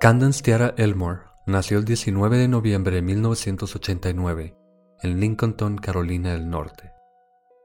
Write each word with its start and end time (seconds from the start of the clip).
Candence 0.00 0.44
Tiara 0.44 0.74
Elmore 0.76 1.22
nació 1.44 1.78
el 1.78 1.84
19 1.84 2.38
de 2.38 2.46
noviembre 2.46 2.94
de 2.94 3.02
1989 3.02 4.56
en 5.02 5.18
Lincolnton, 5.18 5.76
Carolina 5.76 6.34
del 6.34 6.48
Norte, 6.48 6.92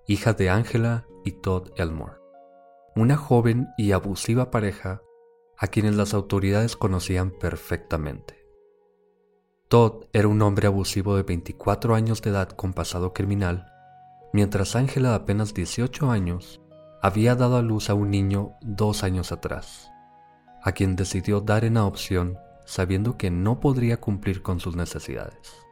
hija 0.08 0.34
de 0.34 0.50
Angela 0.50 1.06
y 1.23 1.34
Todd 1.34 1.70
Elmore, 1.76 2.16
una 2.96 3.18
joven 3.18 3.68
y 3.78 3.92
abusiva 3.92 4.50
pareja 4.50 5.04
a 5.59 5.68
quienes 5.68 5.96
las 5.96 6.16
autoridades 6.16 6.76
conocían 6.76 7.30
perfectamente. 7.30 8.48
Todd 9.68 10.06
era 10.12 10.28
un 10.28 10.42
hombre 10.42 10.66
abusivo 10.66 11.16
de 11.16 11.22
24 11.22 11.94
años 11.94 12.23
de 12.23 12.31
edad 12.31 12.50
con 12.50 12.73
pasado 12.73 13.14
criminal, 13.14 13.68
mientras 14.34 14.76
Angela 14.76 15.09
de 15.09 15.16
apenas 15.18 15.54
18 15.54 16.09
años 16.09 16.64
había 17.00 17.36
dado 17.36 17.58
a 17.58 17.62
luz 17.62 17.92
a 17.92 17.94
un 17.94 18.09
niño 18.09 18.54
dos 18.64 19.04
años 19.04 19.31
atrás 19.31 19.92
a 20.64 20.72
quien 20.72 20.95
decidió 20.95 21.42
dar 21.42 21.66
en 21.66 21.78
adopción 21.78 22.38
sabiendo 22.66 23.17
que 23.17 23.30
no 23.30 23.59
podría 23.59 24.00
cumplir 24.00 24.42
con 24.42 24.59
sus 24.59 24.75
necesidades. 24.75 25.66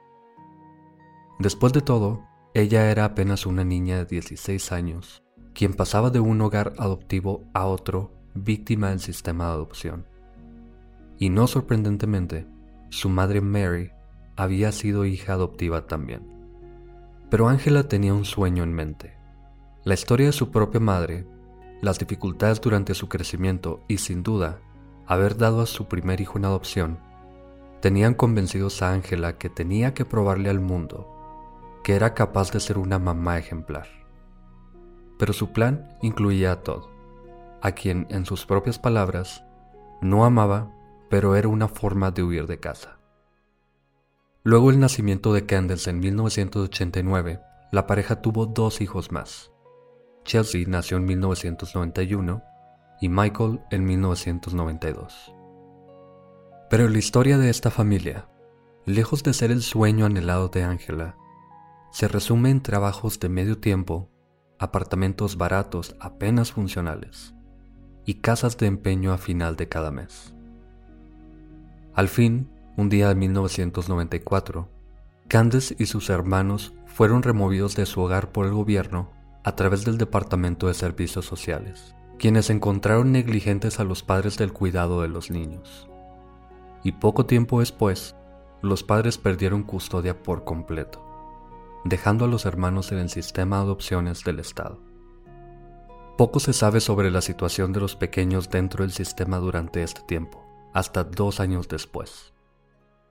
Después 1.39 1.73
de 1.73 1.81
todo, 1.81 2.23
ella 2.53 2.92
era 2.92 3.06
apenas 3.06 3.45
una 3.45 3.64
niña 3.64 3.98
de 3.98 4.06
16 4.06 4.72
años, 4.72 5.23
quien 5.53 5.73
pasaba 5.73 6.09
de 6.09 6.20
un 6.20 6.42
hogar 6.42 6.73
adoptivo 6.78 7.45
a 7.53 7.66
otro 7.66 8.11
víctima 8.33 8.89
del 8.89 9.00
sistema 9.00 9.45
de 9.45 9.52
adopción. 9.52 10.06
Y 11.17 11.30
no 11.30 11.48
sorprendentemente, 11.48 12.45
su 12.89 13.09
madre 13.09 13.42
Mary 13.42 13.92
había 14.36 14.72
sido 14.72 15.05
hija 15.05 15.33
adoptiva 15.33 15.88
también. 15.88 16.28
Pero 17.30 17.48
Angela 17.48 17.83
tenía 17.83 18.14
un 18.14 18.26
sueño 18.26 18.64
en 18.64 18.73
mente. 18.73 19.17
La 19.83 19.94
historia 19.94 20.28
de 20.28 20.33
su 20.33 20.52
propia 20.52 20.80
madre, 20.80 21.26
las 21.81 21.98
dificultades 21.98 22.59
durante 22.59 22.94
su 22.94 23.08
crecimiento 23.08 23.83
y 23.88 23.98
sin 23.98 24.23
duda 24.23 24.59
haber 25.14 25.36
dado 25.36 25.59
a 25.59 25.66
su 25.66 25.88
primer 25.90 26.22
hijo 26.22 26.38
en 26.38 26.45
adopción, 26.45 26.98
tenían 27.81 28.14
convencidos 28.14 28.81
a 28.81 28.94
Ángela 28.94 29.38
que 29.38 29.50
tenía 29.50 29.94
que 29.94 30.06
probarle 30.06 30.50
al 30.50 30.62
mundo 30.62 31.17
que 31.84 31.95
era 31.95 32.14
capaz 32.14 32.52
de 32.52 32.62
ser 32.62 32.78
una 32.78 32.98
mamá 32.98 33.38
ejemplar. 33.38 33.88
Pero 35.17 35.34
su 35.34 35.52
plan 35.52 35.98
incluía 36.02 36.54
a 36.54 36.62
Todd, 36.64 36.86
a 37.62 37.72
quien, 37.73 38.08
en 38.09 38.26
sus 38.26 38.45
propias 38.45 38.80
palabras, 38.80 39.44
no 40.02 40.23
amaba, 40.23 40.72
pero 41.09 41.36
era 41.36 41.50
una 41.50 41.67
forma 41.67 42.12
de 42.12 42.23
huir 42.23 42.48
de 42.48 42.59
casa. 42.59 43.00
Luego 44.44 44.70
el 44.70 44.80
nacimiento 44.80 45.34
de 45.34 45.45
Candace 45.45 45.89
en 45.89 46.00
1989, 46.00 47.42
la 47.73 47.86
pareja 47.86 48.22
tuvo 48.22 48.45
dos 48.45 48.80
hijos 48.80 49.12
más. 49.12 49.52
Chelsea 50.23 50.64
nació 50.67 50.98
en 50.98 51.06
1991 51.06 52.44
y 53.02 53.10
Michael 53.10 53.60
en 53.72 53.84
1992. 53.84 55.34
Pero 56.70 56.88
la 56.88 56.98
historia 57.00 57.38
de 57.38 57.50
esta 57.50 57.72
familia, 57.72 58.30
lejos 58.86 59.23
de 59.23 59.34
ser 59.34 59.52
el 59.52 59.64
sueño 59.64 60.06
anhelado 60.06 60.48
de 60.48 60.64
Angela, 60.64 61.17
se 61.92 62.08
resume 62.08 62.52
en 62.52 62.61
trabajos 62.61 63.20
de 63.20 63.28
medio 63.28 63.58
tiempo, 63.58 64.08
apartamentos 64.60 65.36
baratos 65.36 65.95
apenas 66.00 66.54
funcionales 66.54 67.34
y 68.06 68.16
casas 68.16 68.58
de 68.58 68.67
empeño 68.67 69.11
a 69.11 69.17
final 69.17 69.58
de 69.58 69.67
cada 69.67 69.92
mes. 69.92 70.34
Al 71.94 72.08
fin, 72.08 72.50
un 72.78 72.88
día 72.88 73.10
de 73.10 73.16
1994, 73.16 74.70
Candace 75.28 75.76
y 75.78 75.88
sus 75.88 76.10
hermanos 76.10 76.73
fueron 76.86 77.23
removidos 77.23 77.76
de 77.76 77.86
su 77.86 78.00
hogar 78.00 78.32
por 78.32 78.45
el 78.45 78.54
gobierno 78.54 79.10
a 79.44 79.56
través 79.56 79.84
del 79.86 79.98
Departamento 79.98 80.67
de 80.67 80.76
Servicios 80.76 81.26
Sociales 81.26 81.95
quienes 82.21 82.52
encontraron 82.52 83.11
negligentes 83.11 83.80
a 83.80 83.83
los 83.83 84.04
padres 84.04 84.37
del 84.37 84.54
cuidado 84.54 85.02
de 85.02 85.08
los 85.08 85.32
niños. 85.32 85.89
Y 86.83 86.92
poco 86.92 87.26
tiempo 87.26 87.61
después, 87.61 88.15
los 88.61 88.83
padres 88.83 89.17
perdieron 89.17 89.64
custodia 89.64 90.21
por 90.21 90.43
completo, 90.43 91.04
dejando 91.83 92.26
a 92.26 92.27
los 92.27 92.45
hermanos 92.45 92.92
en 92.92 92.99
el 92.99 93.10
sistema 93.10 93.55
de 93.58 93.64
adopciones 93.64 94.23
del 94.23 94.39
Estado. 94.39 94.80
Poco 96.15 96.39
se 96.39 96.54
sabe 96.54 96.80
sobre 96.80 97.10
la 97.10 97.21
situación 97.21 97.73
de 97.73 97.80
los 97.80 97.95
pequeños 97.95 98.52
dentro 98.52 98.83
del 98.83 98.92
sistema 98.92 99.39
durante 99.39 99.81
este 99.81 100.02
tiempo, 100.02 100.45
hasta 100.76 101.04
dos 101.04 101.39
años 101.39 101.67
después, 101.70 102.36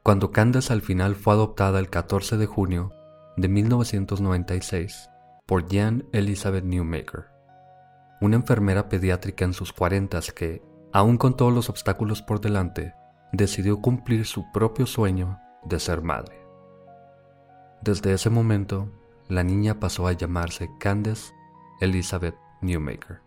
cuando 0.04 0.30
Candace 0.30 0.72
al 0.72 0.82
final 0.82 1.16
fue 1.16 1.32
adoptada 1.32 1.80
el 1.80 1.90
14 1.90 2.36
de 2.36 2.46
junio 2.46 2.92
de 3.36 3.48
1996 3.48 5.10
por 5.46 5.68
Jan 5.68 6.04
Elizabeth 6.12 6.62
Newmaker 6.62 7.29
una 8.20 8.36
enfermera 8.36 8.88
pediátrica 8.88 9.44
en 9.44 9.54
sus 9.54 9.72
cuarentas 9.72 10.32
que, 10.32 10.62
aun 10.92 11.16
con 11.16 11.36
todos 11.36 11.52
los 11.52 11.68
obstáculos 11.70 12.22
por 12.22 12.40
delante, 12.40 12.94
decidió 13.32 13.80
cumplir 13.80 14.26
su 14.26 14.50
propio 14.52 14.86
sueño 14.86 15.38
de 15.64 15.80
ser 15.80 16.02
madre. 16.02 16.36
Desde 17.82 18.12
ese 18.12 18.28
momento, 18.28 18.90
la 19.28 19.42
niña 19.42 19.80
pasó 19.80 20.06
a 20.06 20.12
llamarse 20.12 20.68
Candace 20.78 21.32
Elizabeth 21.80 22.36
Newmaker. 22.60 23.20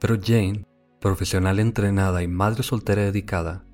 Pero 0.00 0.16
Jane, 0.20 0.66
profesional 1.00 1.60
entrenada 1.60 2.22
y 2.22 2.28
madre 2.28 2.62
soltera 2.62 3.02
dedicada, 3.02 3.64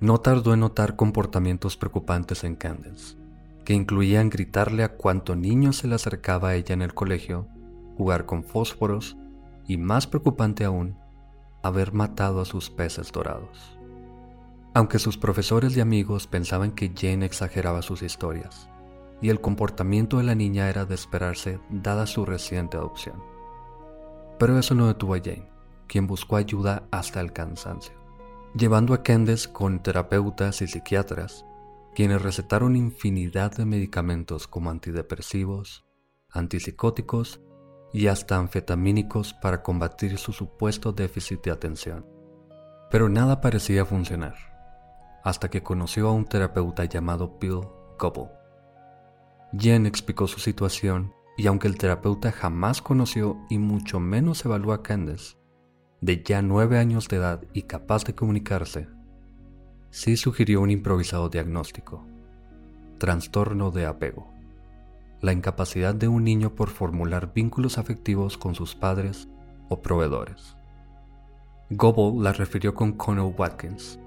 no 0.00 0.18
tardó 0.20 0.54
en 0.54 0.60
notar 0.60 0.96
comportamientos 0.96 1.76
preocupantes 1.76 2.42
en 2.44 2.56
Candace, 2.56 3.16
que 3.64 3.74
incluían 3.74 4.30
gritarle 4.30 4.82
a 4.82 4.96
cuanto 4.96 5.36
niño 5.36 5.72
se 5.72 5.88
le 5.88 5.94
acercaba 5.94 6.48
a 6.48 6.54
ella 6.54 6.72
en 6.72 6.82
el 6.82 6.94
colegio, 6.94 7.48
jugar 7.96 8.24
con 8.24 8.44
fósforos 8.44 9.16
y 9.72 9.78
más 9.78 10.06
preocupante 10.06 10.66
aún, 10.66 10.98
haber 11.62 11.94
matado 11.94 12.42
a 12.42 12.44
sus 12.44 12.68
peces 12.68 13.10
dorados. 13.10 13.78
Aunque 14.74 14.98
sus 14.98 15.16
profesores 15.16 15.74
y 15.76 15.80
amigos 15.80 16.26
pensaban 16.26 16.72
que 16.72 16.92
Jane 16.94 17.24
exageraba 17.24 17.80
sus 17.80 18.02
historias, 18.02 18.68
y 19.22 19.30
el 19.30 19.40
comportamiento 19.40 20.18
de 20.18 20.24
la 20.24 20.34
niña 20.34 20.68
era 20.68 20.84
de 20.84 20.94
esperarse 20.94 21.58
dada 21.70 22.06
su 22.06 22.26
reciente 22.26 22.76
adopción. 22.76 23.22
Pero 24.38 24.58
eso 24.58 24.74
no 24.74 24.88
detuvo 24.88 25.14
a 25.14 25.20
Jane, 25.20 25.48
quien 25.86 26.06
buscó 26.06 26.36
ayuda 26.36 26.86
hasta 26.90 27.20
el 27.22 27.32
cansancio, 27.32 27.94
llevando 28.54 28.92
a 28.92 29.02
Candace 29.02 29.50
con 29.50 29.82
terapeutas 29.82 30.60
y 30.60 30.66
psiquiatras, 30.66 31.46
quienes 31.94 32.20
recetaron 32.20 32.76
infinidad 32.76 33.52
de 33.56 33.64
medicamentos 33.64 34.46
como 34.46 34.68
antidepresivos, 34.68 35.86
antipsicóticos 36.30 37.40
y 37.92 38.06
hasta 38.06 38.36
anfetamínicos 38.36 39.34
para 39.34 39.62
combatir 39.62 40.16
su 40.18 40.32
supuesto 40.32 40.92
déficit 40.92 41.42
de 41.44 41.50
atención. 41.50 42.06
Pero 42.90 43.08
nada 43.08 43.40
parecía 43.40 43.84
funcionar, 43.84 44.34
hasta 45.22 45.50
que 45.50 45.62
conoció 45.62 46.08
a 46.08 46.12
un 46.12 46.24
terapeuta 46.24 46.84
llamado 46.84 47.36
Bill 47.40 47.60
Gobble. 47.98 48.30
Jen 49.56 49.86
explicó 49.86 50.26
su 50.26 50.40
situación 50.40 51.12
y 51.36 51.46
aunque 51.46 51.68
el 51.68 51.76
terapeuta 51.76 52.32
jamás 52.32 52.80
conoció 52.80 53.38
y 53.50 53.58
mucho 53.58 54.00
menos 54.00 54.44
evaluó 54.44 54.72
a 54.72 54.82
Candace, 54.82 55.36
de 56.00 56.22
ya 56.22 56.42
nueve 56.42 56.78
años 56.78 57.08
de 57.08 57.16
edad 57.16 57.42
y 57.52 57.62
capaz 57.62 58.04
de 58.04 58.14
comunicarse, 58.14 58.88
sí 59.90 60.16
sugirió 60.16 60.60
un 60.62 60.70
improvisado 60.70 61.28
diagnóstico, 61.28 62.06
trastorno 62.98 63.70
de 63.70 63.86
apego 63.86 64.31
la 65.22 65.32
incapacidad 65.32 65.94
de 65.94 66.08
un 66.08 66.24
niño 66.24 66.54
por 66.54 66.68
formular 66.68 67.32
vínculos 67.32 67.78
afectivos 67.78 68.36
con 68.36 68.56
sus 68.56 68.74
padres 68.74 69.28
o 69.68 69.80
proveedores. 69.80 70.56
Gobble 71.70 72.22
la 72.22 72.32
refirió 72.32 72.74
con 72.74 72.92
Connell 72.92 73.32
Watkins, 73.38 73.98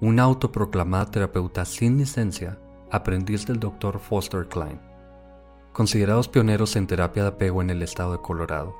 una 0.00 0.24
autoproclamada 0.24 1.06
terapeuta 1.06 1.64
sin 1.64 1.96
licencia, 1.96 2.58
aprendiz 2.90 3.46
del 3.46 3.60
Dr. 3.60 4.00
Foster 4.00 4.48
Klein, 4.48 4.80
considerados 5.72 6.28
pioneros 6.28 6.74
en 6.74 6.88
terapia 6.88 7.22
de 7.22 7.28
apego 7.30 7.62
en 7.62 7.70
el 7.70 7.82
estado 7.82 8.12
de 8.12 8.20
Colorado, 8.20 8.74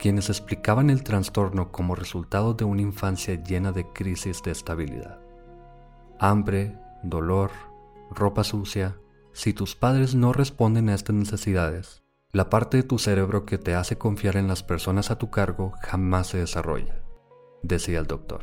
quienes 0.00 0.30
explicaban 0.30 0.90
el 0.90 1.04
trastorno 1.04 1.70
como 1.70 1.94
resultado 1.94 2.54
de 2.54 2.64
una 2.64 2.82
infancia 2.82 3.34
llena 3.34 3.70
de 3.70 3.86
crisis 3.92 4.42
de 4.42 4.50
estabilidad. 4.50 5.20
Hambre, 6.18 6.76
dolor, 7.04 7.52
ropa 8.10 8.42
sucia, 8.42 8.96
si 9.32 9.52
tus 9.52 9.76
padres 9.76 10.14
no 10.14 10.32
responden 10.32 10.88
a 10.88 10.94
estas 10.94 11.14
necesidades, 11.16 12.02
la 12.32 12.48
parte 12.48 12.76
de 12.76 12.82
tu 12.82 12.98
cerebro 12.98 13.44
que 13.44 13.58
te 13.58 13.74
hace 13.74 13.98
confiar 13.98 14.36
en 14.36 14.48
las 14.48 14.62
personas 14.62 15.10
a 15.10 15.18
tu 15.18 15.30
cargo 15.30 15.72
jamás 15.80 16.28
se 16.28 16.38
desarrolla, 16.38 17.02
decía 17.62 17.98
el 17.98 18.06
doctor. 18.06 18.42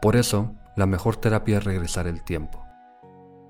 Por 0.00 0.16
eso, 0.16 0.54
la 0.76 0.86
mejor 0.86 1.16
terapia 1.16 1.58
es 1.58 1.64
regresar 1.64 2.06
el 2.06 2.24
tiempo, 2.24 2.64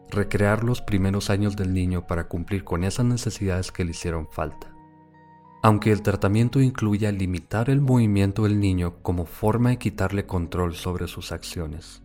recrear 0.09 0.65
los 0.65 0.83
primeros 0.83 1.31
años 1.31 1.55
del 1.55 1.73
niño 1.73 2.07
para 2.07 2.27
cumplir 2.27 2.65
con 2.65 2.83
esas 2.83 3.07
necesidades 3.07 3.71
que 3.71 3.85
le 3.85 3.93
hicieron 3.93 4.29
falta. 4.29 4.75
Aunque 5.63 5.93
el 5.93 6.03
tratamiento 6.03 6.61
incluya 6.61 7.13
limitar 7.13 7.71
el 7.71 7.81
movimiento 7.81 8.45
del 8.45 8.59
niño 8.59 9.03
como 9.03 9.27
forma 9.27 9.71
de 9.71 9.79
quitarle 9.79 10.27
control 10.27 10.75
sobre 10.75 11.07
sus 11.07 11.33
acciones. 11.33 12.03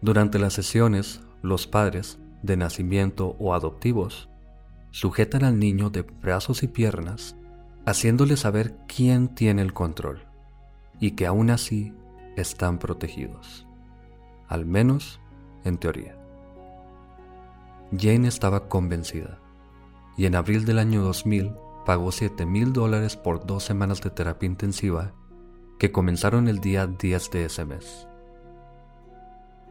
Durante 0.00 0.38
las 0.38 0.52
sesiones, 0.52 1.20
los 1.42 1.66
padres, 1.68 2.18
de 2.42 2.56
nacimiento 2.56 3.36
o 3.38 3.54
adoptivos, 3.54 4.28
sujetan 4.90 5.44
al 5.44 5.58
niño 5.58 5.90
de 5.90 6.02
brazos 6.02 6.62
y 6.62 6.68
piernas, 6.68 7.36
haciéndole 7.86 8.36
saber 8.36 8.76
quién 8.86 9.28
tiene 9.28 9.62
el 9.62 9.72
control 9.72 10.26
y 11.00 11.12
que 11.12 11.26
aún 11.26 11.50
así 11.50 11.92
están 12.36 12.78
protegidos, 12.78 13.66
al 14.48 14.66
menos 14.66 15.20
en 15.64 15.78
teoría. 15.78 16.16
Jane 17.96 18.28
estaba 18.28 18.68
convencida 18.68 19.38
y 20.16 20.26
en 20.26 20.34
abril 20.36 20.64
del 20.64 20.78
año 20.78 21.02
2000 21.02 21.52
pagó 21.84 22.12
7 22.12 22.46
mil 22.46 22.72
dólares 22.72 23.16
por 23.16 23.44
dos 23.44 23.64
semanas 23.64 24.00
de 24.00 24.10
terapia 24.10 24.46
intensiva 24.46 25.12
que 25.78 25.90
comenzaron 25.90 26.48
el 26.48 26.60
día 26.60 26.86
10 26.86 27.30
de 27.30 27.44
ese 27.46 27.64
mes. 27.64 28.06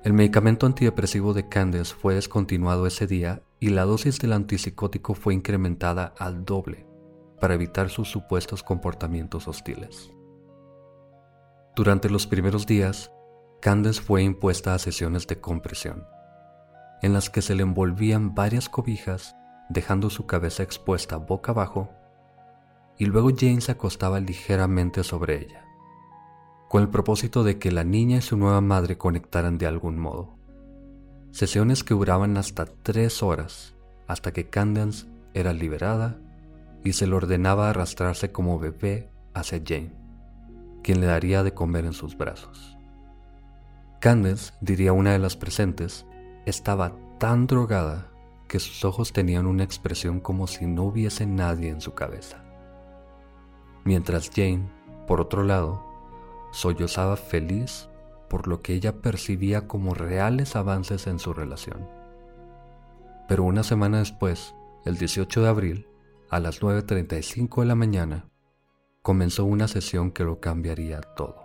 El 0.04 0.14
medicamento 0.14 0.66
antidepresivo 0.66 1.36
de 1.36 1.48
Candace 1.48 1.94
fue 1.94 2.16
descontinuado 2.16 2.88
ese 2.88 3.06
día 3.06 3.44
y 3.60 3.70
la 3.70 3.86
dosis 3.86 4.18
del 4.18 4.34
antipsicótico 4.34 5.14
fue 5.14 5.36
incrementada 5.36 6.16
al 6.18 6.44
doble 6.44 6.88
para 7.40 7.54
evitar 7.54 7.92
sus 7.92 8.10
supuestos 8.10 8.64
comportamientos 8.64 9.48
hostiles. 9.48 10.12
Durante 11.76 12.10
los 12.10 12.26
primeros 12.26 12.66
días, 12.66 13.12
Candace 13.62 14.02
fue 14.02 14.24
impuesta 14.24 14.74
a 14.74 14.80
sesiones 14.80 15.28
de 15.28 15.40
compresión, 15.40 16.04
en 17.04 17.14
las 17.14 17.30
que 17.30 17.44
se 17.44 17.54
le 17.54 17.62
envolvían 17.62 18.34
varias 18.34 18.70
cobijas 18.70 19.36
dejando 19.70 20.10
su 20.10 20.26
cabeza 20.26 20.64
expuesta 20.64 21.18
boca 21.18 21.52
abajo, 21.52 21.92
y 22.98 23.06
luego 23.06 23.30
Jane 23.38 23.62
se 23.62 23.74
acostaba 23.74 24.20
ligeramente 24.20 25.04
sobre 25.04 25.44
ella 25.44 25.71
con 26.72 26.84
el 26.84 26.88
propósito 26.88 27.44
de 27.44 27.60
que 27.60 27.70
la 27.70 27.84
niña 27.84 28.20
y 28.20 28.22
su 28.22 28.38
nueva 28.38 28.62
madre 28.62 28.98
conectaran 28.98 29.58
de 29.58 29.68
algún 29.68 30.00
modo. 30.00 30.38
Sesiones 31.32 31.84
que 31.84 31.94
duraban 31.94 32.38
hasta 32.38 32.66
tres 32.66 33.22
horas, 33.22 33.76
hasta 34.08 34.32
que 34.32 34.48
Candence 34.48 35.06
era 35.34 35.52
liberada 35.52 36.18
y 36.86 36.94
se 36.94 37.08
le 37.08 37.16
ordenaba 37.16 37.70
arrastrarse 37.70 38.32
como 38.32 38.58
bebé 38.58 39.10
hacia 39.34 39.62
Jane, 39.62 39.92
quien 40.82 41.02
le 41.02 41.08
daría 41.08 41.44
de 41.44 41.54
comer 41.54 41.84
en 41.84 41.92
sus 41.92 42.18
brazos. 42.18 42.78
Candence, 44.00 44.54
diría 44.62 44.94
una 44.94 45.12
de 45.12 45.20
las 45.20 45.36
presentes, 45.36 46.06
estaba 46.46 46.96
tan 47.20 47.48
drogada 47.48 48.08
que 48.48 48.62
sus 48.62 48.86
ojos 48.86 49.12
tenían 49.12 49.46
una 49.46 49.66
expresión 49.66 50.22
como 50.22 50.48
si 50.48 50.68
no 50.68 50.84
hubiese 50.84 51.26
nadie 51.26 51.68
en 51.68 51.82
su 51.82 51.96
cabeza. 51.96 52.46
Mientras 53.84 54.32
Jane, 54.34 54.72
por 55.06 55.20
otro 55.20 55.44
lado, 55.44 55.91
sollozaba 56.52 57.16
feliz 57.18 57.90
por 58.30 58.48
lo 58.48 58.62
que 58.62 58.74
ella 58.74 59.02
percibía 59.02 59.68
como 59.68 59.94
reales 59.94 60.56
avances 60.56 61.08
en 61.08 61.20
su 61.20 61.34
relación. 61.34 61.90
Pero 63.28 63.44
una 63.44 63.64
semana 63.64 64.00
después, 64.00 64.56
el 64.86 64.98
18 64.98 65.42
de 65.42 65.48
abril, 65.50 65.88
a 66.30 66.40
las 66.40 66.62
9.35 66.62 67.60
de 67.60 67.66
la 67.66 67.76
mañana, 67.76 68.30
comenzó 69.02 69.44
una 69.46 69.68
sesión 69.68 70.12
que 70.12 70.24
lo 70.24 70.40
cambiaría 70.40 71.02
todo. 71.02 71.44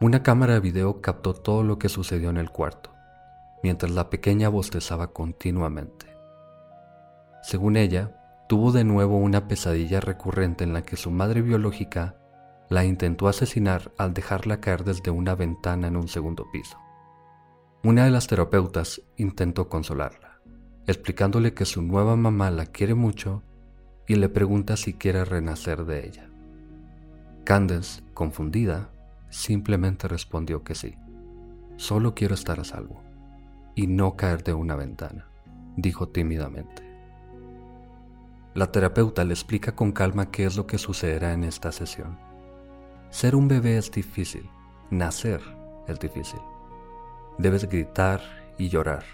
Una 0.00 0.22
cámara 0.22 0.54
de 0.54 0.60
video 0.60 1.00
captó 1.00 1.34
todo 1.34 1.62
lo 1.62 1.78
que 1.78 1.88
sucedió 1.88 2.30
en 2.30 2.36
el 2.36 2.50
cuarto, 2.50 2.92
mientras 3.62 3.90
la 3.90 4.08
pequeña 4.08 4.48
bostezaba 4.48 5.12
continuamente. 5.12 6.06
Según 7.42 7.76
ella, 7.76 8.16
tuvo 8.48 8.70
de 8.70 8.84
nuevo 8.84 9.16
una 9.16 9.48
pesadilla 9.48 10.00
recurrente 10.00 10.64
en 10.64 10.72
la 10.72 10.82
que 10.82 10.96
su 10.96 11.10
madre 11.10 11.42
biológica 11.42 12.19
la 12.70 12.84
intentó 12.84 13.26
asesinar 13.26 13.92
al 13.98 14.14
dejarla 14.14 14.60
caer 14.60 14.84
desde 14.84 15.10
una 15.10 15.34
ventana 15.34 15.88
en 15.88 15.96
un 15.96 16.06
segundo 16.06 16.48
piso. 16.52 16.78
Una 17.82 18.04
de 18.04 18.12
las 18.12 18.28
terapeutas 18.28 19.02
intentó 19.16 19.68
consolarla, 19.68 20.40
explicándole 20.86 21.52
que 21.52 21.64
su 21.64 21.82
nueva 21.82 22.14
mamá 22.14 22.50
la 22.52 22.66
quiere 22.66 22.94
mucho 22.94 23.42
y 24.06 24.14
le 24.14 24.28
pregunta 24.28 24.76
si 24.76 24.94
quiere 24.94 25.24
renacer 25.24 25.84
de 25.84 26.06
ella. 26.06 26.30
Candace, 27.44 28.02
confundida, 28.14 28.92
simplemente 29.30 30.06
respondió 30.06 30.62
que 30.62 30.76
sí. 30.76 30.94
Solo 31.76 32.14
quiero 32.14 32.34
estar 32.34 32.60
a 32.60 32.64
salvo 32.64 33.02
y 33.74 33.88
no 33.88 34.14
caer 34.14 34.44
de 34.44 34.54
una 34.54 34.76
ventana, 34.76 35.26
dijo 35.76 36.08
tímidamente. 36.08 36.88
La 38.54 38.70
terapeuta 38.70 39.24
le 39.24 39.34
explica 39.34 39.74
con 39.74 39.90
calma 39.90 40.30
qué 40.30 40.44
es 40.44 40.56
lo 40.56 40.68
que 40.68 40.78
sucederá 40.78 41.32
en 41.32 41.42
esta 41.42 41.72
sesión 41.72 42.29
ser 43.10 43.34
un 43.34 43.48
bebé 43.48 43.76
es 43.76 43.90
difícil, 43.90 44.48
nacer 44.90 45.40
es 45.88 45.98
difícil. 45.98 46.40
Debes 47.38 47.68
gritar 47.68 48.20
y 48.58 48.68
llorar, 48.68 49.04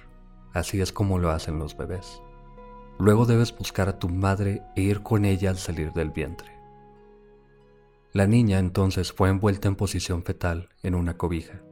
así 0.52 0.80
es 0.80 0.92
como 0.92 1.18
lo 1.18 1.30
hacen 1.30 1.58
los 1.58 1.76
bebés. 1.76 2.20
Luego 2.98 3.26
debes 3.26 3.56
buscar 3.56 3.88
a 3.88 3.98
tu 3.98 4.08
madre 4.08 4.62
e 4.74 4.82
ir 4.82 5.02
con 5.02 5.24
ella 5.24 5.50
al 5.50 5.58
salir 5.58 5.92
del 5.92 6.10
vientre. 6.10 6.50
La 8.12 8.26
niña 8.26 8.58
entonces 8.58 9.12
fue 9.12 9.28
envuelta 9.28 9.68
en 9.68 9.76
posición 9.76 10.22
fetal 10.22 10.70
en 10.82 10.94
una 10.94 11.16
cobija 11.16 11.62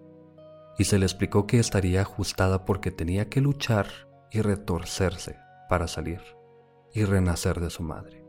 y 0.78 0.84
se 0.84 0.98
le 0.98 1.06
explicó 1.06 1.46
que 1.46 1.58
estaría 1.58 2.02
ajustada 2.02 2.64
porque 2.64 2.90
tenía 2.90 3.28
que 3.28 3.40
luchar 3.40 3.86
y 4.30 4.40
retorcerse 4.40 5.36
para 5.68 5.88
salir 5.88 6.20
y 6.92 7.04
renacer 7.04 7.60
de 7.60 7.70
su 7.70 7.82
madre. 7.82 8.23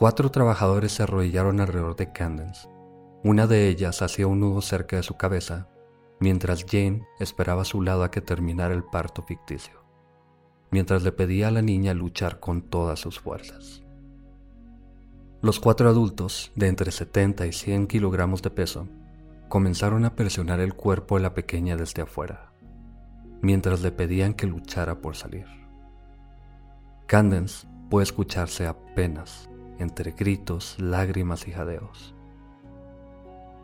Cuatro 0.00 0.30
trabajadores 0.30 0.92
se 0.92 1.02
arrodillaron 1.02 1.60
alrededor 1.60 1.94
de 1.94 2.10
Candence. 2.10 2.70
Una 3.22 3.46
de 3.46 3.68
ellas 3.68 4.00
hacía 4.00 4.26
un 4.26 4.40
nudo 4.40 4.62
cerca 4.62 4.96
de 4.96 5.02
su 5.02 5.18
cabeza, 5.18 5.68
mientras 6.20 6.64
Jane 6.64 7.06
esperaba 7.18 7.60
a 7.60 7.66
su 7.66 7.82
lado 7.82 8.02
a 8.02 8.10
que 8.10 8.22
terminara 8.22 8.72
el 8.72 8.82
parto 8.82 9.22
ficticio, 9.22 9.84
mientras 10.70 11.02
le 11.02 11.12
pedía 11.12 11.48
a 11.48 11.50
la 11.50 11.60
niña 11.60 11.92
luchar 11.92 12.40
con 12.40 12.62
todas 12.62 12.98
sus 12.98 13.20
fuerzas. 13.20 13.82
Los 15.42 15.60
cuatro 15.60 15.90
adultos, 15.90 16.50
de 16.54 16.68
entre 16.68 16.92
70 16.92 17.46
y 17.46 17.52
100 17.52 17.86
kilogramos 17.86 18.40
de 18.40 18.48
peso, 18.48 18.88
comenzaron 19.50 20.06
a 20.06 20.16
presionar 20.16 20.60
el 20.60 20.72
cuerpo 20.72 21.16
de 21.16 21.24
la 21.24 21.34
pequeña 21.34 21.76
desde 21.76 22.00
afuera, 22.00 22.54
mientras 23.42 23.82
le 23.82 23.92
pedían 23.92 24.32
que 24.32 24.46
luchara 24.46 25.02
por 25.02 25.14
salir. 25.14 25.44
Candence 27.06 27.68
puede 27.90 28.04
escucharse 28.04 28.66
apenas 28.66 29.50
entre 29.80 30.12
gritos, 30.12 30.76
lágrimas 30.78 31.48
y 31.48 31.52
jadeos. 31.52 32.14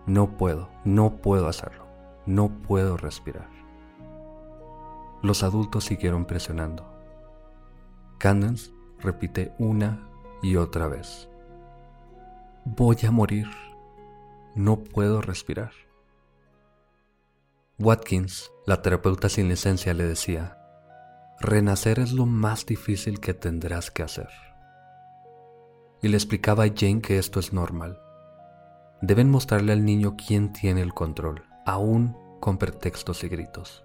No 0.06 0.36
puedo, 0.36 0.70
no 0.84 1.18
puedo 1.18 1.48
hacerlo, 1.48 1.86
no 2.24 2.48
puedo 2.62 2.96
respirar. 2.96 3.48
Los 5.22 5.42
adultos 5.42 5.84
siguieron 5.84 6.24
presionando. 6.24 6.90
Candence 8.18 8.70
repite 8.98 9.52
una 9.58 10.08
y 10.42 10.56
otra 10.56 10.88
vez. 10.88 11.28
Voy 12.64 12.96
a 13.06 13.10
morir. 13.10 13.48
No 14.54 14.82
puedo 14.84 15.20
respirar. 15.20 15.72
Watkins, 17.78 18.50
la 18.64 18.80
terapeuta 18.80 19.28
sin 19.28 19.48
licencia, 19.48 19.92
le 19.92 20.04
decía, 20.04 20.56
renacer 21.40 21.98
es 21.98 22.12
lo 22.12 22.24
más 22.24 22.64
difícil 22.64 23.20
que 23.20 23.34
tendrás 23.34 23.90
que 23.90 24.02
hacer 24.02 24.45
y 26.02 26.08
le 26.08 26.16
explicaba 26.16 26.64
a 26.64 26.72
Jane 26.74 27.00
que 27.00 27.18
esto 27.18 27.40
es 27.40 27.52
normal. 27.52 28.00
Deben 29.02 29.30
mostrarle 29.30 29.72
al 29.72 29.84
niño 29.84 30.16
quién 30.16 30.52
tiene 30.52 30.80
el 30.80 30.94
control, 30.94 31.42
aún 31.64 32.16
con 32.40 32.58
pretextos 32.58 33.24
y 33.24 33.28
gritos. 33.28 33.84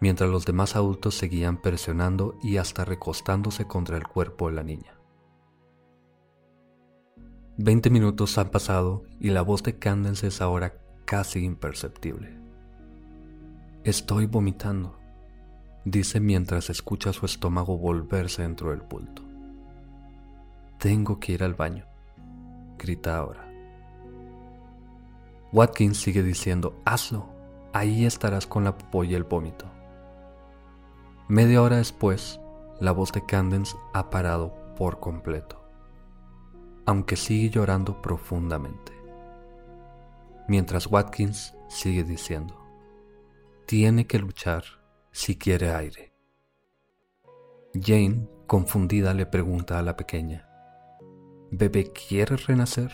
Mientras 0.00 0.30
los 0.30 0.46
demás 0.46 0.76
adultos 0.76 1.14
seguían 1.14 1.60
presionando 1.60 2.38
y 2.42 2.56
hasta 2.56 2.84
recostándose 2.84 3.66
contra 3.66 3.96
el 3.96 4.06
cuerpo 4.06 4.48
de 4.48 4.54
la 4.54 4.62
niña. 4.62 4.94
Veinte 7.58 7.90
minutos 7.90 8.38
han 8.38 8.50
pasado 8.50 9.02
y 9.20 9.30
la 9.30 9.42
voz 9.42 9.62
de 9.62 9.78
Candence 9.78 10.26
es 10.26 10.40
ahora 10.40 10.74
casi 11.04 11.44
imperceptible. 11.44 12.38
Estoy 13.84 14.24
vomitando, 14.24 14.98
dice 15.84 16.20
mientras 16.20 16.70
escucha 16.70 17.12
su 17.12 17.26
estómago 17.26 17.76
volverse 17.76 18.42
dentro 18.42 18.70
del 18.70 18.80
pulto. 18.80 19.29
Tengo 20.80 21.20
que 21.20 21.32
ir 21.32 21.44
al 21.44 21.52
baño, 21.52 21.84
grita 22.78 23.18
ahora. 23.18 23.46
Watkins 25.52 25.98
sigue 25.98 26.22
diciendo, 26.22 26.80
hazlo, 26.86 27.28
ahí 27.74 28.06
estarás 28.06 28.46
con 28.46 28.64
la 28.64 28.78
polla 28.78 29.10
y 29.10 29.14
el 29.14 29.24
vómito. 29.24 29.66
Media 31.28 31.60
hora 31.60 31.76
después, 31.76 32.40
la 32.80 32.92
voz 32.92 33.12
de 33.12 33.26
Candence 33.26 33.76
ha 33.92 34.08
parado 34.08 34.54
por 34.74 35.00
completo, 35.00 35.62
aunque 36.86 37.16
sigue 37.16 37.50
llorando 37.50 38.00
profundamente. 38.00 38.92
Mientras 40.48 40.86
Watkins 40.86 41.54
sigue 41.68 42.04
diciendo, 42.04 42.58
tiene 43.66 44.06
que 44.06 44.18
luchar 44.18 44.64
si 45.12 45.36
quiere 45.36 45.74
aire. 45.74 46.14
Jane, 47.74 48.26
confundida, 48.46 49.12
le 49.12 49.26
pregunta 49.26 49.78
a 49.78 49.82
la 49.82 49.94
pequeña, 49.94 50.49
¿Bebé 51.52 51.90
quiere 51.92 52.36
renacer? 52.36 52.92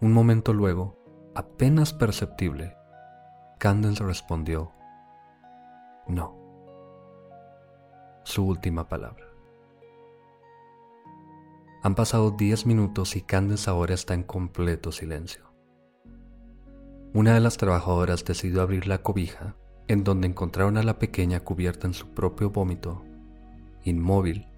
Un 0.00 0.14
momento 0.14 0.54
luego, 0.54 0.98
apenas 1.34 1.92
perceptible, 1.92 2.74
Candence 3.58 4.02
respondió, 4.02 4.72
no. 6.08 6.34
Su 8.24 8.46
última 8.46 8.88
palabra. 8.88 9.26
Han 11.82 11.94
pasado 11.94 12.30
10 12.30 12.64
minutos 12.64 13.16
y 13.16 13.20
Candence 13.20 13.68
ahora 13.68 13.92
está 13.92 14.14
en 14.14 14.22
completo 14.22 14.92
silencio. 14.92 15.52
Una 17.12 17.34
de 17.34 17.40
las 17.40 17.58
trabajadoras 17.58 18.24
decidió 18.24 18.62
abrir 18.62 18.86
la 18.86 19.02
cobija, 19.02 19.56
en 19.88 20.04
donde 20.04 20.26
encontraron 20.26 20.78
a 20.78 20.82
la 20.82 20.98
pequeña 20.98 21.40
cubierta 21.40 21.86
en 21.86 21.92
su 21.92 22.14
propio 22.14 22.48
vómito, 22.48 23.04
inmóvil, 23.84 24.48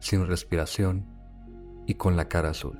sin 0.00 0.26
respiración 0.26 1.15
y 1.86 1.94
con 1.94 2.16
la 2.16 2.28
cara 2.28 2.50
azul. 2.50 2.78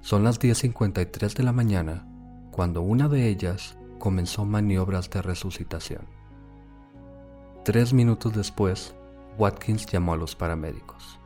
Son 0.00 0.24
las 0.24 0.40
10.53 0.40 1.34
de 1.34 1.42
la 1.42 1.52
mañana 1.52 2.06
cuando 2.50 2.82
una 2.82 3.08
de 3.08 3.28
ellas 3.28 3.76
comenzó 3.98 4.44
maniobras 4.44 5.08
de 5.10 5.22
resucitación. 5.22 6.02
Tres 7.64 7.92
minutos 7.94 8.34
después, 8.34 8.94
Watkins 9.38 9.86
llamó 9.86 10.12
a 10.12 10.16
los 10.16 10.36
paramédicos. 10.36 11.18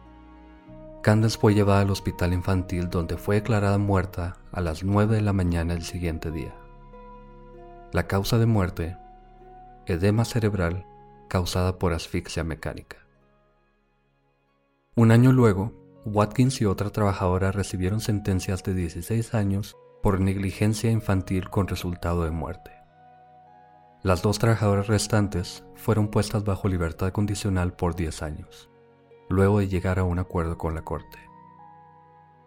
Candace 1.03 1.39
fue 1.39 1.55
llevada 1.55 1.81
al 1.81 1.91
hospital 1.91 2.33
infantil 2.33 2.89
donde 2.91 3.17
fue 3.17 3.37
declarada 3.37 3.79
muerta 3.79 4.37
a 4.53 4.61
las 4.61 4.85
9 4.85 5.17
de 5.17 5.23
la 5.23 5.33
mañana 5.33 5.75
del 5.75 5.83
siguiente 5.83 6.31
día. 6.31 6.55
La 7.93 8.07
causa 8.07 8.39
de 8.39 8.47
muerte, 8.47 8.97
edema 9.87 10.25
cerebral 10.25 10.87
causada 11.29 11.79
por 11.79 11.93
asfixia 11.93 12.45
mecánica. 12.45 12.99
Un 14.95 15.11
año 15.11 15.33
luego, 15.33 15.73
Watkins 16.13 16.61
y 16.61 16.65
otra 16.65 16.91
trabajadora 16.91 17.53
recibieron 17.53 18.01
sentencias 18.01 18.63
de 18.63 18.75
16 18.75 19.35
años 19.35 19.77
por 20.03 20.21
negligencia 20.21 20.91
infantil 20.91 21.51
con 21.51 21.69
resultado 21.69 22.25
de 22.25 22.31
muerte. 22.31 22.71
Las 24.03 24.23
dos 24.23 24.39
trabajadoras 24.39 24.87
restantes 24.87 25.65
fueron 25.75 26.09
puestas 26.09 26.45
bajo 26.45 26.69
libertad 26.69 27.13
condicional 27.13 27.75
por 27.75 27.95
10 27.95 28.23
años, 28.23 28.71
luego 29.29 29.59
de 29.59 29.69
llegar 29.69 29.99
a 29.99 30.05
un 30.05 30.19
acuerdo 30.19 30.57
con 30.57 30.75
la 30.75 30.83
corte. 30.83 31.19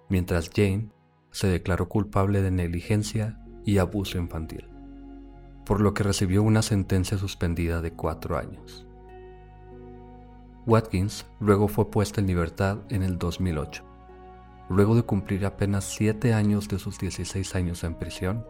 Mientras 0.10 0.50
Jane 0.50 0.90
se 1.32 1.48
declaró 1.48 1.88
culpable 1.88 2.42
de 2.42 2.52
negligencia 2.52 3.40
y 3.64 3.78
abuso 3.78 4.18
infantil, 4.18 4.68
por 5.66 5.82
lo 5.82 5.94
que 5.94 6.04
recibió 6.04 6.42
una 6.42 6.62
sentencia 6.62 7.18
suspendida 7.18 7.82
de 7.82 7.94
4 7.94 8.38
años. 8.38 8.88
Watkins 10.68 11.26
luego 11.40 11.68
fue 11.68 11.90
puesta 11.90 12.22
en 12.22 12.28
libertad 12.28 12.80
en 12.90 13.02
el 13.02 13.18
2008, 13.18 13.84
luego 14.70 14.96
de 14.96 15.04
cumplir 15.04 15.46
apenas 15.46 15.86
7 15.86 16.34
años 16.34 16.68
de 16.68 16.78
sus 16.78 17.00
16 17.00 17.56
años 17.56 17.84
en 17.84 17.96
prisión, 17.96 18.46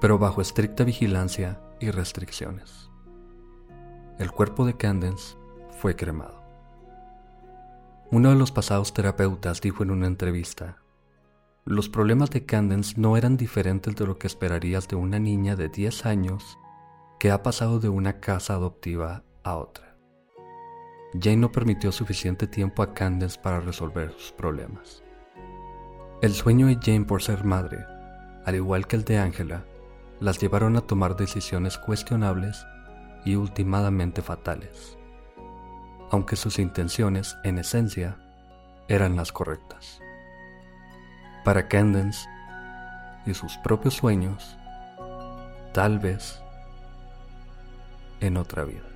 pero 0.00 0.18
bajo 0.18 0.40
estricta 0.40 0.82
vigilancia 0.82 1.60
y 1.80 1.90
restricciones. 1.90 2.90
El 4.18 4.32
cuerpo 4.32 4.66
de 4.66 4.76
Candence 4.76 5.36
fue 5.78 5.94
cremado. 5.94 6.42
Uno 8.10 8.30
de 8.30 8.36
los 8.36 8.50
pasados 8.50 8.92
terapeutas 8.92 9.60
dijo 9.60 9.82
en 9.82 9.90
una 9.90 10.06
entrevista, 10.06 10.78
los 11.64 11.88
problemas 11.88 12.30
de 12.30 12.44
Candence 12.44 12.94
no 12.96 13.16
eran 13.16 13.36
diferentes 13.36 13.94
de 13.94 14.06
lo 14.06 14.18
que 14.18 14.26
esperarías 14.26 14.88
de 14.88 14.96
una 14.96 15.18
niña 15.18 15.56
de 15.56 15.68
10 15.68 16.06
años 16.06 16.58
que 17.18 17.30
ha 17.30 17.42
pasado 17.42 17.80
de 17.80 17.88
una 17.88 18.20
casa 18.20 18.54
adoptiva 18.54 19.24
a 19.42 19.56
otra. 19.56 19.85
Jane 21.20 21.36
no 21.38 21.52
permitió 21.52 21.92
suficiente 21.92 22.46
tiempo 22.46 22.82
a 22.82 22.92
Candace 22.92 23.38
para 23.40 23.60
resolver 23.60 24.12
sus 24.12 24.32
problemas. 24.32 25.02
El 26.22 26.32
sueño 26.32 26.66
de 26.66 26.78
Jane 26.82 27.04
por 27.04 27.22
ser 27.22 27.44
madre, 27.44 27.84
al 28.44 28.54
igual 28.54 28.86
que 28.86 28.96
el 28.96 29.04
de 29.04 29.18
Angela, 29.18 29.64
las 30.20 30.38
llevaron 30.38 30.76
a 30.76 30.80
tomar 30.80 31.16
decisiones 31.16 31.78
cuestionables 31.78 32.66
y 33.24 33.36
ultimadamente 33.36 34.22
fatales, 34.22 34.96
aunque 36.10 36.36
sus 36.36 36.58
intenciones, 36.58 37.36
en 37.44 37.58
esencia, 37.58 38.16
eran 38.88 39.16
las 39.16 39.32
correctas. 39.32 40.00
Para 41.44 41.68
Candace 41.68 42.26
y 43.26 43.34
sus 43.34 43.56
propios 43.58 43.94
sueños, 43.94 44.56
tal 45.72 45.98
vez 45.98 46.40
en 48.20 48.36
otra 48.36 48.64
vida. 48.64 48.95